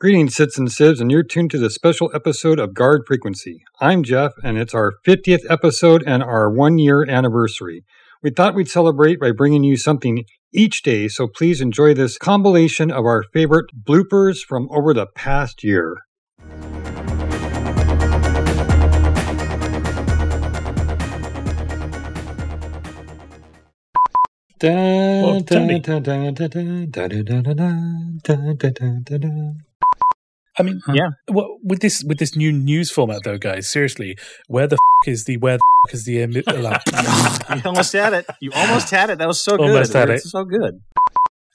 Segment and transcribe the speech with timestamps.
[0.00, 3.64] Greetings, Sits and Sibs, and you're tuned to the special episode of Guard Frequency.
[3.80, 7.82] I'm Jeff, and it's our 50th episode and our one year anniversary.
[8.22, 10.24] We thought we'd celebrate by bringing you something
[10.54, 15.64] each day, so please enjoy this compilation of our favorite bloopers from over the past
[15.64, 15.96] year.
[24.62, 25.82] Oh, Tony.
[30.58, 31.10] I mean, Yeah.
[31.28, 34.16] Well, with this with this new news format, though, guys, seriously,
[34.48, 38.12] where the f- is the where the f- is the emi- uh, you almost had
[38.12, 38.26] it.
[38.40, 39.18] You almost had it.
[39.18, 39.68] That was so good.
[39.70, 40.28] Almost had It's it.
[40.28, 40.80] So good.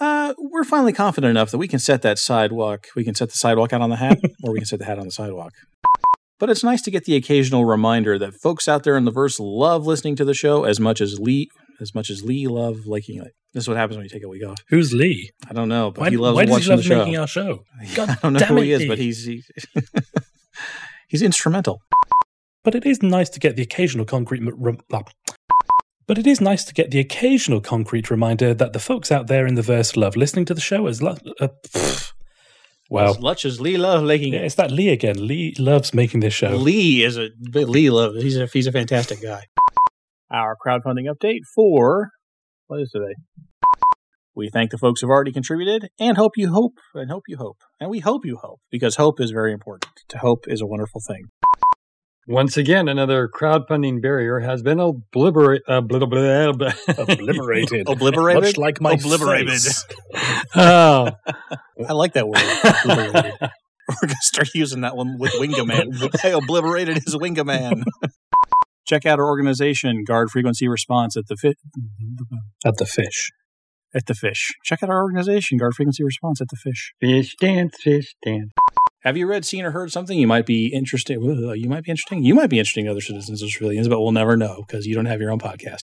[0.00, 2.86] Uh, we're finally confident enough that we can set that sidewalk.
[2.94, 4.98] We can set the sidewalk out on the hat, or we can set the hat
[4.98, 5.52] on the sidewalk.
[6.38, 9.40] But it's nice to get the occasional reminder that folks out there in the verse
[9.40, 11.48] love listening to the show as much as Lee,
[11.80, 13.32] as much as Lee love liking it.
[13.54, 14.58] This is what happens when you take a week off.
[14.68, 15.30] who's Lee?
[15.48, 16.98] I don't know, but Why, he loves why does watching he love the show.
[16.98, 17.64] making our show?
[17.94, 18.88] God I don't know who it, he is, Lee.
[18.88, 19.42] but he's he,
[21.08, 21.80] he's instrumental.
[22.64, 24.42] But it is nice to get the occasional concrete.
[24.44, 24.78] Rem-
[26.06, 29.46] but it is nice to get the occasional concrete reminder that the folks out there
[29.46, 31.00] in the verse love listening to the show as.
[31.02, 31.48] Lo- uh,
[32.90, 33.10] wow.
[33.10, 34.46] As much as Lee loves liking Yeah, it.
[34.46, 35.26] it's that Lee again.
[35.26, 36.50] Lee loves making this show.
[36.56, 38.14] Lee is a Lee love.
[38.16, 39.44] He's a he's a fantastic guy.
[40.30, 42.10] Our crowdfunding update for
[42.66, 43.14] what is today?
[44.34, 47.56] We thank the folks who've already contributed and hope you hope and hope you hope
[47.80, 49.90] and we hope you hope because hope is very important.
[50.10, 51.24] To hope is a wonderful thing.
[52.26, 55.62] Once again, another crowdfunding barrier has been obliterated.
[55.66, 56.72] Uh, blah, blah, blah, blah.
[56.98, 57.88] Obliterated.
[57.88, 59.48] Obliterated, Much like my Obliterated.
[59.48, 59.86] face.
[60.54, 61.10] oh,
[61.88, 62.42] I like that word.
[62.84, 63.32] Obliterated.
[63.88, 66.14] We're gonna start using that one with Wingaman.
[66.22, 67.84] I obliterated his Wingaman.
[68.88, 71.58] Check out our organization, Guard Frequency Response at the fit.
[72.64, 73.30] At the fish.
[73.94, 74.54] at the fish.
[74.64, 76.94] Check out our organization, Guard Frequency Response at the fish.
[76.98, 78.50] fish dance, fish dance.
[79.02, 81.20] Have you read, seen, or heard something you might be interested?
[81.20, 82.24] You might be interesting.
[82.24, 84.94] You might be interesting to other citizens or civilians, but we'll never know because you
[84.94, 85.80] don't have your own podcast.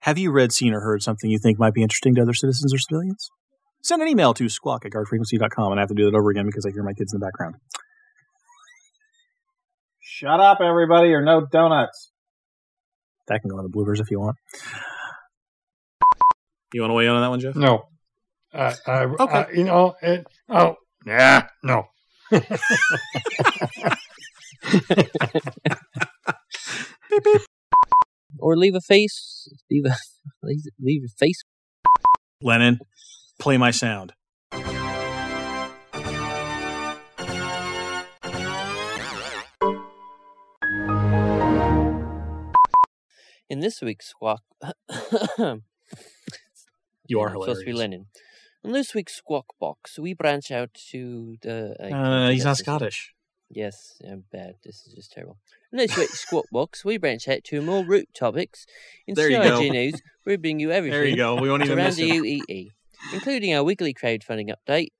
[0.00, 2.72] Have you read, seen, or heard something you think might be interesting to other citizens
[2.72, 3.28] or civilians?
[3.82, 6.46] Send an email to squawk at guardfrequency.com and I have to do that over again
[6.46, 7.56] because I hear my kids in the background.
[10.00, 12.11] Shut up, everybody, or no donuts.
[13.28, 14.36] That can go on the bloopers if you want.
[16.72, 17.54] You want to weigh in on that one, Jeff?
[17.56, 17.84] No.
[18.52, 19.32] Uh, I, Okay.
[19.32, 21.84] I- you know, it, oh, yeah, no.
[28.38, 29.94] or leave a face, leave a
[30.42, 31.42] leave, leave a face.
[32.40, 32.78] Lennon,
[33.38, 34.14] play my sound.
[43.52, 44.40] In this week's squawk,
[47.06, 47.74] You are supposed to be.
[47.74, 48.06] Lennon.
[48.64, 51.76] In this week's squawk box, we branch out to the.
[51.78, 52.56] I Uh, he's not.
[52.56, 53.12] Scottish.
[53.50, 54.54] Yes, I'm bad.
[54.64, 55.36] This is just terrible.
[55.70, 58.64] In this week's squawk box, we branch out to more root topics.
[59.06, 59.70] In There CIG.
[59.70, 60.98] News, we bring you everything.
[60.98, 61.34] There you go.
[61.34, 62.08] We won't even around miss the.
[62.10, 62.68] UEE,
[63.12, 64.92] including our weekly crowdfunding update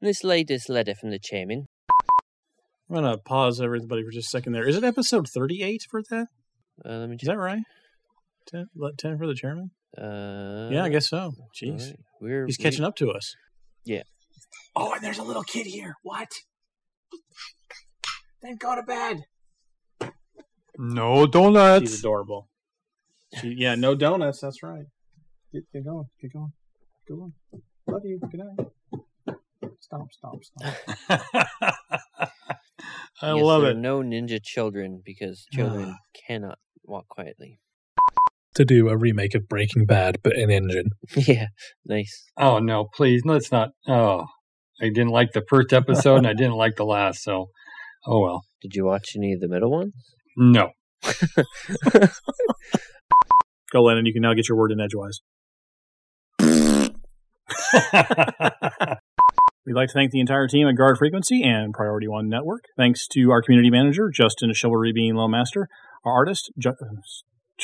[0.00, 1.68] and this latest letter from the chairman.
[2.88, 4.54] I'm gonna pause everybody for just a second.
[4.54, 6.26] There is it episode 38 for that?
[6.84, 7.62] Uh, let me Is that right?
[8.46, 8.66] 10,
[8.98, 9.70] 10 for the chairman?
[9.96, 11.32] Uh, yeah, I guess so.
[11.60, 11.96] Jeez, alright.
[12.20, 13.34] We're he's catching up to us.
[13.84, 14.02] Yeah.
[14.76, 15.94] Oh, and there's a little kid here.
[16.02, 16.28] What?
[18.42, 19.24] Then go to bed.
[20.78, 21.90] No donuts.
[21.90, 22.48] She's adorable.
[23.40, 24.40] She, yeah, no donuts.
[24.40, 24.84] That's right.
[25.52, 26.06] Get, get going.
[26.22, 26.52] Get going.
[27.08, 27.32] Go on.
[27.86, 28.18] Love you.
[28.30, 28.66] Good night.
[29.80, 30.06] Stop.
[30.12, 30.36] Stop.
[30.44, 30.74] Stop.
[33.22, 33.76] I Yes, love there it.
[33.76, 35.96] are No ninja children because children
[36.26, 37.58] cannot walk quietly.
[38.54, 40.90] To do a remake of Breaking Bad, but in engine.
[41.16, 41.46] yeah,
[41.84, 42.24] nice.
[42.36, 43.22] Oh, no, please.
[43.24, 43.70] Let's not.
[43.86, 44.24] Oh,
[44.80, 47.50] I didn't like the first episode and I didn't like the last, so
[48.06, 48.42] oh well.
[48.62, 49.92] Did you watch any of the middle ones?
[50.36, 50.70] No.
[53.72, 54.06] Go, Lennon.
[54.06, 55.20] You can now get your word in edgewise.
[59.66, 62.64] We'd like to thank the entire team at Guard Frequency and Priority One Network.
[62.76, 65.66] Thanks to our community manager, Justin Chivalry Bean Lowmaster,
[66.04, 66.74] our artist, Ju-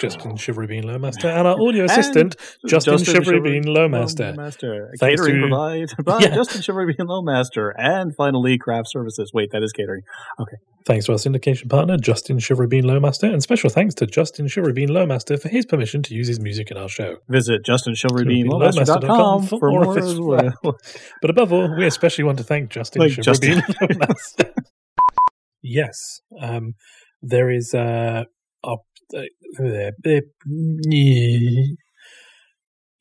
[0.00, 2.36] Justin Shivery Bean Lowmaster, and our audio assistant,
[2.66, 4.34] Justin, Shivery Bean Lowmaster.
[4.34, 4.88] Lowmaster.
[4.98, 6.34] Thanks Catering to- provided by Yeah.
[6.34, 7.72] Justin Chivalry Bean Lowmaster.
[7.76, 9.30] And finally, Craft Services.
[9.34, 10.02] Wait, that is catering.
[10.40, 10.56] Okay.
[10.84, 14.72] Thanks to our syndication partner, Justin Shivery Bean Lowmaster, and special thanks to Justin Shivery
[14.72, 17.18] Bean Lowmaster for his permission to use his music in our show.
[17.28, 20.54] Visit ShiveryBeanLowmaster.com JustinChivalryBeanLowmaster.com for for more more of his as work.
[20.64, 20.76] well.
[21.20, 23.50] But above all, we especially want to thank Justin Like Shivery Justin.
[23.60, 24.52] Bean Lowmaster.
[25.62, 26.74] yes, um,
[27.20, 28.24] there is uh,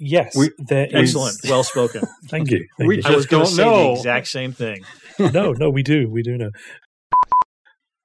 [0.03, 0.49] Yes, We-.
[0.69, 1.37] Excellent.
[1.47, 2.01] Well spoken.
[2.29, 2.65] Thank you.
[2.77, 3.01] Thank We you.
[3.03, 3.93] just I was to say know.
[3.93, 4.83] the exact same thing.
[5.19, 6.09] no, no, we do.
[6.09, 6.49] We do know.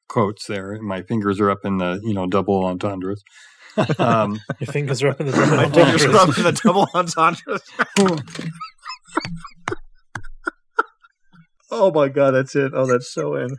[0.08, 0.80] Quotes there.
[0.82, 3.22] My fingers are up in the you know double entendres.
[3.98, 6.88] Um, Your fingers are up in the double My fingers are up in the double
[6.94, 7.60] entendres.
[11.70, 12.72] oh my god, that's it.
[12.74, 13.56] Oh, that's so in.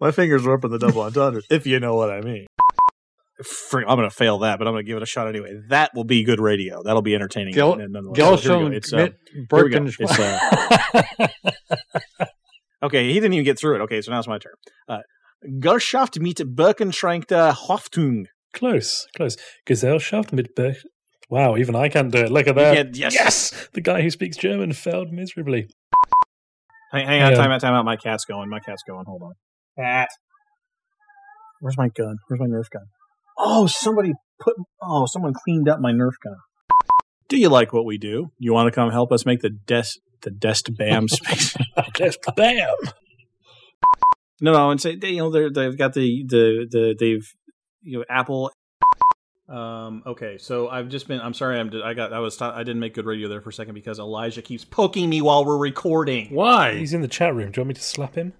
[0.00, 2.46] My fingers are up in the double entendres, if you know what I mean.
[3.44, 5.60] Fr- I'm going to fail that, but I'm going to give it a shot anyway.
[5.68, 6.82] That will be good radio.
[6.82, 7.52] That'll be entertaining.
[7.52, 8.42] Gel- nonetheless.
[8.42, 8.70] So here we go.
[8.70, 11.26] Gelson It's, uh, mit here we It's, uh,
[12.82, 13.80] okay, he didn't even get through it.
[13.82, 14.54] Okay, so now it's my turn.
[14.88, 14.98] Uh,
[15.60, 18.26] Gesellschaft mit Birkenschränkter Hoffnung.
[18.54, 19.36] Close, close.
[19.66, 20.76] Gesellschaft mit Ber-
[21.28, 22.30] Wow, even I can't do it.
[22.30, 22.92] Look at that.
[22.92, 23.68] get- yes.
[23.74, 25.68] The guy who speaks German failed miserably.
[26.92, 27.36] Hang, hang on, Yeah.
[27.36, 27.84] time out, time out.
[27.84, 28.48] My cat's going.
[28.48, 29.04] My cat's going.
[29.06, 29.32] Hold on.
[29.78, 30.08] Cat.
[31.60, 32.16] Where's my gun?
[32.28, 32.84] Where's my Nerf gun?
[33.38, 34.56] Oh, somebody put.
[34.82, 36.36] Oh, someone cleaned up my Nerf gun.
[37.28, 38.30] Do you like what we do?
[38.38, 41.56] You want to come help us make the desk the desk bam space?
[41.94, 42.68] Just bam.
[44.40, 47.26] no, no, and say they, you know they're, they've got the the the they've
[47.82, 48.52] you know Apple.
[49.48, 50.02] Um.
[50.04, 50.38] Okay.
[50.38, 51.20] So I've just been.
[51.20, 51.58] I'm sorry.
[51.58, 51.70] I'm.
[51.84, 52.12] I got.
[52.12, 52.40] I was.
[52.40, 55.44] I didn't make good radio there for a second because Elijah keeps poking me while
[55.44, 56.34] we're recording.
[56.34, 56.74] why?
[56.74, 57.52] He's in the chat room.
[57.52, 58.32] Do you want me to slap him?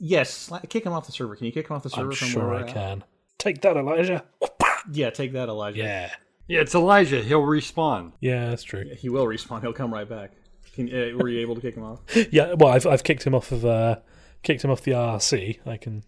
[0.00, 0.50] Yes.
[0.68, 1.36] Kick him off the server.
[1.36, 2.10] Can you kick him off the server?
[2.10, 2.74] I'm from sure where I we're at?
[2.74, 3.04] can.
[3.38, 4.24] Take that, Elijah.
[4.90, 5.78] Yeah, take that, Elijah.
[5.78, 6.10] Yeah.
[6.48, 7.22] Yeah, it's Elijah.
[7.22, 8.12] He'll respawn.
[8.20, 8.90] Yeah, that's true.
[8.96, 9.60] He will respawn.
[9.60, 10.32] He'll come right back.
[10.74, 12.00] Can, uh, were you able to kick him off?
[12.32, 13.96] Yeah, well, I've I've kicked him off of uh,
[14.42, 15.58] kicked him off the RC.
[15.66, 16.02] I can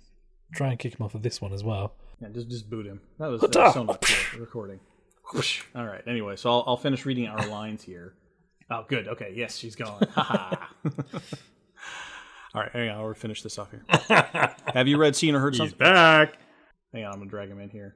[0.55, 1.95] try and kick him off of this one as well.
[2.21, 3.01] Yeah, just just boot him.
[3.19, 4.81] That was, that was so much good recording.
[5.35, 5.63] Whoosh.
[5.77, 6.03] All right.
[6.07, 8.15] Anyway, so I'll, I'll finish reading our lines here.
[8.71, 9.07] Oh, good.
[9.07, 9.35] Okay.
[9.37, 10.07] Yes, she's gone.
[10.13, 10.71] Ha ha.
[12.55, 12.62] All right.
[12.73, 12.99] Hang on.
[12.99, 13.85] I'll finish this off here.
[14.75, 15.79] Have you read, seen, or heard He's something?
[15.79, 16.39] back.
[16.93, 17.13] Hang on.
[17.13, 17.95] I'm gonna drag him in here.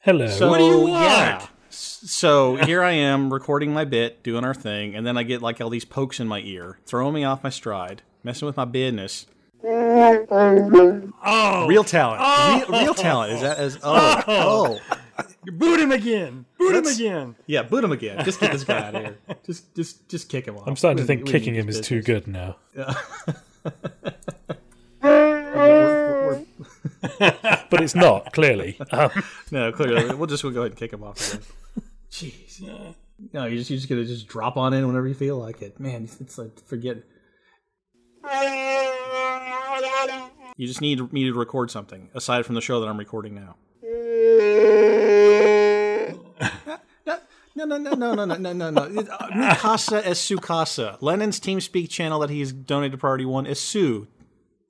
[0.00, 0.28] Hello.
[0.28, 0.92] So What do you want?
[0.92, 1.46] yeah.
[1.68, 5.60] So here I am recording my bit, doing our thing, and then I get like
[5.60, 9.26] all these pokes in my ear, throwing me off my stride, messing with my business.
[9.64, 12.20] Oh, Real talent.
[12.24, 12.64] Oh.
[12.70, 13.32] Real, real talent.
[13.32, 15.24] Is that as oh oh, oh.
[15.52, 16.44] boot him again.
[16.58, 17.36] Boot Let's- him again.
[17.46, 18.24] yeah, boot him again.
[18.24, 19.18] Just get this guy out of here.
[19.46, 20.68] Just just just kick him off.
[20.68, 22.56] I'm starting to think we kicking need him is his too good now.
[25.02, 26.46] We're- we're-
[27.70, 28.78] But it's not, clearly.
[28.92, 29.10] Um,
[29.50, 31.44] no, clearly we'll just we'll go ahead and kick him off again.
[32.10, 32.94] Jeez.
[33.32, 35.78] No, you just you just gonna just drop on in whenever you feel like it.
[35.80, 36.98] Man, it's like forget.
[40.56, 43.56] You just need me to record something aside from the show that I'm recording now.
[47.56, 48.82] No, no, no, no, no, no, no, no.
[48.82, 50.98] Uh, Mikasa is Sukasa.
[51.00, 54.08] Lenin's TeamSpeak channel that he's donated to Priority One is Sue.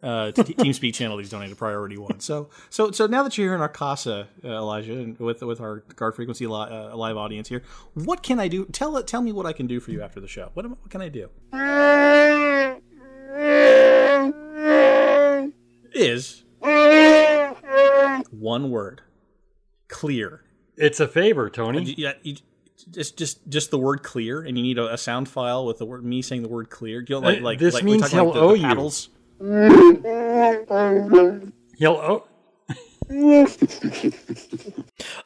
[0.00, 2.20] Uh, t- TeamSpeak channel he's donated Priority One.
[2.20, 5.60] So, so, so now that you're here in our Casa, uh, Elijah, and with with
[5.60, 7.62] our guard frequency li- uh, live audience here,
[7.94, 8.66] what can I do?
[8.66, 9.08] Tell it.
[9.08, 10.50] tell me what I can do for you after the show.
[10.54, 11.28] What am, what can I do?
[15.92, 16.44] Is
[18.30, 19.02] one word
[19.88, 20.42] clear.
[20.76, 21.78] It's a favor, Tony.
[21.78, 22.36] Uh, you, you, you,
[22.90, 25.86] just just just the word clear, and you need a, a sound file with the
[25.86, 27.00] word me saying the word clear.
[27.00, 28.66] You know, like like this like means talking like he'll the, owe the you.
[31.78, 32.26] he'll oh,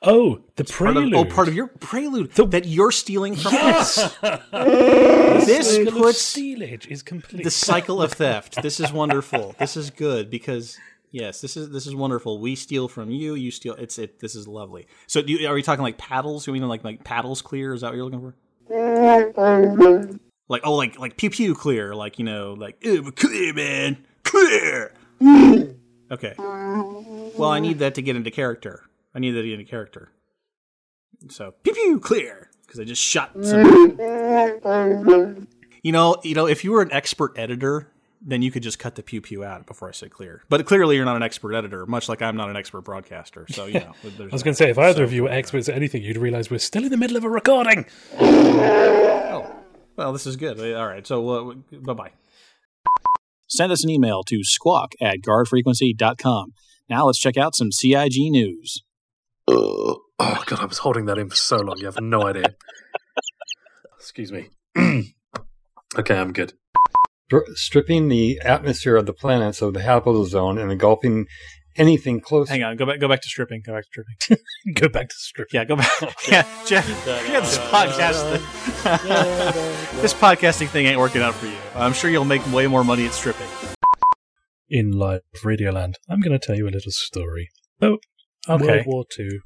[0.03, 1.15] oh, the Part of, oh, prelude.
[1.15, 4.15] oh, part of your prelude that you're stealing from us.
[4.53, 7.43] this this of puts stealage is complete.
[7.43, 8.63] the cycle of theft.
[8.63, 9.55] This is wonderful.
[9.59, 10.77] This is good because
[11.11, 12.41] yes, this is this is wonderful.
[12.41, 13.35] We steal from you.
[13.35, 13.75] You steal.
[13.75, 14.21] It's it.
[14.21, 14.87] This is lovely.
[15.07, 16.47] So, you, are we talking like paddles?
[16.47, 17.75] You mean like like paddles clear?
[17.75, 18.35] Is that what you're looking for?
[20.49, 21.95] Like oh, like like pew pew clear.
[21.95, 24.93] Like you know, like "Eh, we're clear, man, clear.
[26.11, 26.35] Okay.
[26.39, 28.83] Well, I need that to get into character.
[29.15, 30.11] I need that to get into character.
[31.29, 33.65] So pew pew clear because I just shot some.
[35.83, 38.95] You know, you know, if you were an expert editor, then you could just cut
[38.97, 40.43] the pew pew out before I said clear.
[40.49, 43.47] But clearly, you're not an expert editor, much like I'm not an expert broadcaster.
[43.51, 45.75] So you know, I was going to say, if either of you were experts at
[45.75, 47.87] anything, you'd realize we're still in the middle of a recording.
[48.19, 50.59] Well, this is good.
[50.75, 51.07] All right.
[51.07, 52.13] So, uh, bye bye.
[53.49, 56.53] Send us an email to squawk at guardfrequency.com.
[56.89, 58.83] Now let's check out some CIG news.
[59.49, 61.79] Oh god, I was holding that in for so long.
[61.79, 62.55] You have no idea.
[63.99, 64.51] Excuse me.
[65.99, 66.53] okay, I'm good.
[67.31, 71.27] Stri- stripping the atmosphere of the planet, so the habitable zone, and engulfing
[71.77, 72.49] anything close.
[72.49, 72.77] Hang on.
[72.77, 72.99] Go back.
[73.01, 73.63] Go back to stripping.
[73.65, 74.45] Go back to stripping.
[74.75, 75.59] Go back to stripping.
[75.61, 75.65] yeah.
[75.65, 75.91] Go back.
[76.29, 76.89] yeah, Jeff.
[77.07, 78.41] Yeah, this podcast.
[80.03, 81.57] this podcasting thing ain't working out for you.
[81.75, 83.47] I'm sure you'll make way more money at stripping.
[84.69, 87.51] In live Radioland, I'm going to tell you a little story.
[87.83, 87.99] Oh,
[88.49, 88.65] Okay.
[88.67, 89.41] World War Two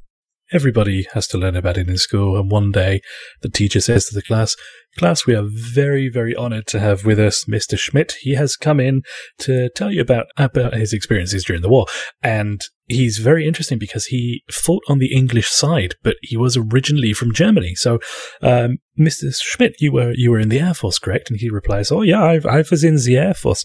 [0.55, 2.39] Everybody has to learn about it in school.
[2.39, 3.01] And one day
[3.43, 4.55] the teacher says to the class,
[4.97, 7.77] Class, we are very, very honored to have with us Mr.
[7.77, 8.15] Schmidt.
[8.21, 9.03] He has come in
[9.39, 11.87] to tell you about, about his experiences during the war.
[12.23, 17.13] And he's very interesting because he fought on the English side, but he was originally
[17.13, 17.75] from Germany.
[17.75, 17.99] So,
[18.41, 19.35] um, Mr.
[19.35, 21.29] Schmidt, you were, you were in the Air Force, correct?
[21.29, 23.65] And he replies, Oh yeah, I, I was in the Air Force.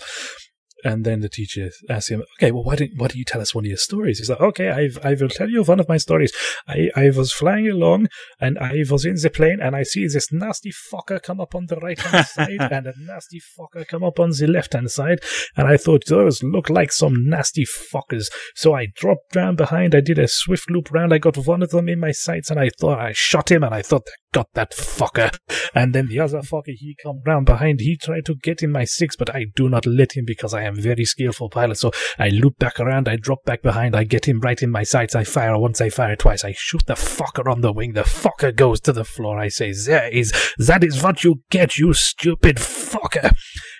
[0.83, 3.53] And then the teacher asks him, "Okay, well, why don't why don't you tell us
[3.53, 5.97] one of your stories?" He's like, "Okay, I I will tell you one of my
[5.97, 6.31] stories.
[6.67, 8.07] I I was flying along
[8.39, 11.65] and I was in the plane and I see this nasty fucker come up on
[11.67, 15.19] the right hand side and a nasty fucker come up on the left hand side,
[15.57, 18.27] and I thought those look like some nasty fuckers.
[18.55, 19.95] So I dropped down behind.
[19.95, 21.13] I did a swift loop round.
[21.13, 23.73] I got one of them in my sights and I thought I shot him and
[23.73, 25.37] I thought I got that fucker.
[25.73, 27.79] And then the other fucker he come round behind.
[27.79, 30.63] He tried to get in my six, but I do not let him because I
[30.63, 31.77] am very skillful pilot.
[31.77, 34.83] So I loop back around, I drop back behind, I get him right in my
[34.83, 38.01] sights, I fire once, I fire twice, I shoot the fucker on the wing, the
[38.01, 39.39] fucker goes to the floor.
[39.39, 43.35] I say, There is, that is what you get, you stupid fucker.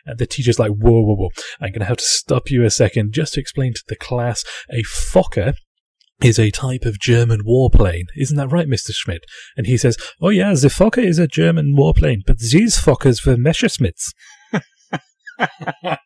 [0.06, 1.30] And the teacher's like, Whoa, whoa, whoa.
[1.60, 4.44] I'm going to have to stop you a second just to explain to the class
[4.72, 5.56] a fokker
[6.24, 8.06] is a type of German warplane.
[8.18, 8.92] Isn't that right, Mr.
[8.92, 9.24] Schmidt?
[9.56, 13.38] And he says, Oh yeah, the Fokker is a German warplane, but these Fokkers were
[13.38, 14.14] Messerschmitts.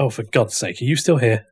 [0.00, 1.44] Oh, for God's sake, are you still here?